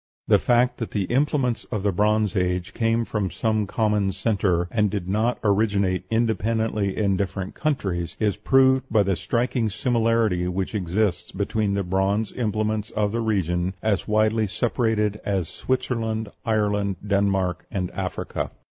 The 0.27 0.39
fact 0.39 0.77
that 0.77 0.89
the 0.89 1.03
implements 1.03 1.65
of 1.65 1.83
the 1.83 1.91
Bronze 1.91 2.35
Age 2.35 2.73
came 2.73 3.05
from 3.05 3.29
some 3.29 3.67
common 3.67 4.11
centre, 4.13 4.67
and 4.71 4.89
did 4.89 5.07
not 5.07 5.37
originate 5.43 6.05
independently 6.09 6.97
in 6.97 7.15
different 7.17 7.53
countries, 7.53 8.17
is 8.19 8.35
proved 8.35 8.85
by 8.89 9.03
the 9.03 9.15
striking 9.15 9.69
similarity 9.69 10.47
which 10.47 10.73
exists 10.73 11.31
between 11.31 11.75
the 11.75 11.83
bronze 11.83 12.31
implements 12.33 12.89
of 12.89 13.13
regions 13.13 13.75
as 13.83 14.07
widely 14.07 14.47
separated 14.47 15.21
as 15.23 15.47
Switzerland, 15.47 16.31
Ireland, 16.47 16.95
Denmark, 17.05 17.67
and 17.69 17.91
Africa. 17.91 18.49